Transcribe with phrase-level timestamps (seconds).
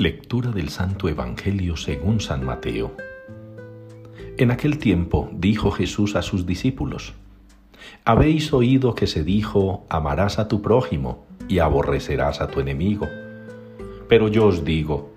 [0.00, 2.96] Lectura del Santo Evangelio según San Mateo.
[4.38, 7.12] En aquel tiempo dijo Jesús a sus discípulos,
[8.06, 13.08] Habéis oído que se dijo, amarás a tu prójimo y aborrecerás a tu enemigo.
[14.08, 15.12] Pero yo os digo,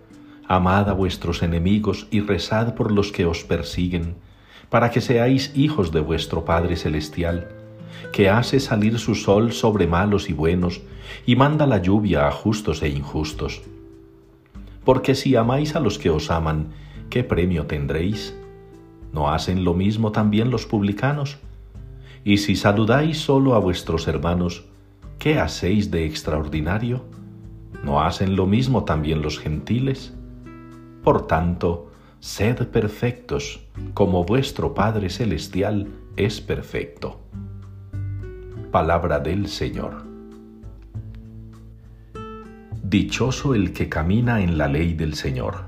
[0.50, 4.16] amad a vuestros enemigos y rezad por los que os persiguen,
[4.70, 7.48] para que seáis hijos de vuestro Padre Celestial,
[8.12, 10.82] que hace salir su sol sobre malos y buenos,
[11.26, 13.62] y manda la lluvia a justos e injustos.
[14.84, 16.70] Porque si amáis a los que os aman,
[17.10, 18.36] ¿qué premio tendréis?
[19.12, 21.38] ¿No hacen lo mismo también los publicanos?
[22.24, 24.66] Y si saludáis solo a vuestros hermanos,
[25.20, 27.04] ¿qué hacéis de extraordinario?
[27.84, 30.14] ¿No hacen lo mismo también los gentiles?
[31.04, 33.60] Por tanto, sed perfectos,
[33.94, 37.20] como vuestro Padre Celestial es perfecto.
[38.72, 40.13] Palabra del Señor.
[42.94, 45.66] Dichoso el que camina en la ley del Señor.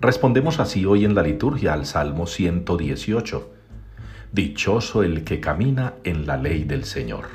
[0.00, 3.48] Respondemos así hoy en la liturgia al Salmo 118.
[4.32, 7.26] Dichoso el que camina en la ley del Señor.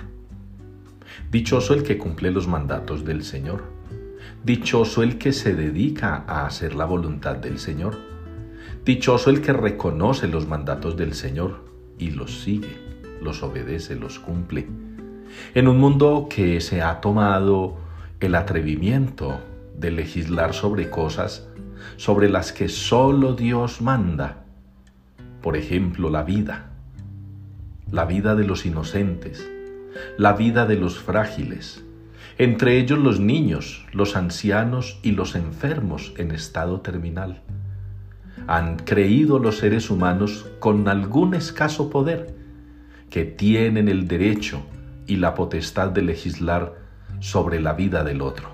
[1.32, 3.64] Dichoso el que cumple los mandatos del Señor.
[4.44, 7.96] Dichoso el que se dedica a hacer la voluntad del Señor.
[8.84, 11.64] Dichoso el que reconoce los mandatos del Señor
[11.98, 12.76] y los sigue,
[13.22, 14.68] los obedece, los cumple.
[15.56, 17.87] En un mundo que se ha tomado
[18.20, 19.40] el atrevimiento
[19.78, 21.48] de legislar sobre cosas
[21.96, 24.44] sobre las que solo Dios manda.
[25.42, 26.72] Por ejemplo, la vida,
[27.92, 29.50] la vida de los inocentes,
[30.18, 31.84] la vida de los frágiles,
[32.38, 37.42] entre ellos los niños, los ancianos y los enfermos en estado terminal.
[38.48, 42.36] Han creído los seres humanos con algún escaso poder
[43.10, 44.62] que tienen el derecho
[45.08, 46.87] y la potestad de legislar
[47.20, 48.50] sobre la vida del otro.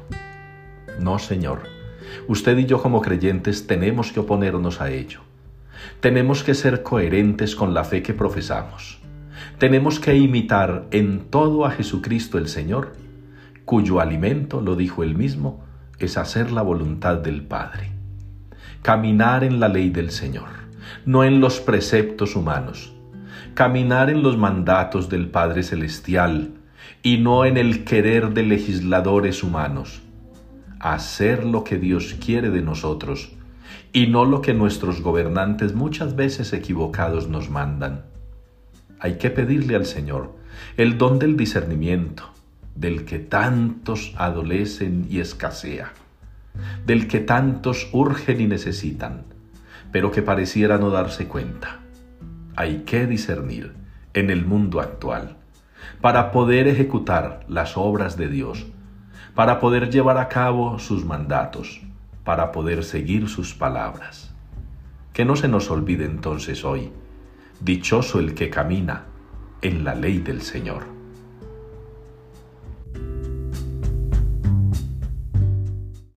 [1.00, 1.62] No, Señor.
[2.28, 5.22] Usted y yo como creyentes tenemos que oponernos a ello.
[6.00, 9.00] Tenemos que ser coherentes con la fe que profesamos.
[9.58, 12.94] Tenemos que imitar en todo a Jesucristo el Señor,
[13.66, 15.64] cuyo alimento, lo dijo él mismo,
[16.00, 17.92] es hacer la voluntad del Padre.
[18.82, 20.50] Caminar en la ley del Señor,
[21.06, 22.94] no en los preceptos humanos.
[23.54, 26.52] Caminar en los mandatos del Padre Celestial
[27.02, 30.02] y no en el querer de legisladores humanos
[30.84, 33.32] hacer lo que Dios quiere de nosotros
[33.94, 38.04] y no lo que nuestros gobernantes muchas veces equivocados nos mandan.
[39.00, 40.36] Hay que pedirle al Señor
[40.76, 42.30] el don del discernimiento,
[42.76, 45.94] del que tantos adolecen y escasea,
[46.86, 49.24] del que tantos urgen y necesitan,
[49.94, 51.80] pero que pareciera no darse cuenta.
[52.58, 53.74] Hay que discernir
[54.14, 55.38] en el mundo actual
[56.02, 58.66] para poder ejecutar las obras de Dios
[59.36, 61.82] para poder llevar a cabo sus mandatos,
[62.24, 64.34] para poder seguir sus palabras.
[65.12, 66.92] Que no se nos olvide entonces hoy,
[67.60, 69.06] dichoso el que camina
[69.62, 70.84] en la ley del Señor.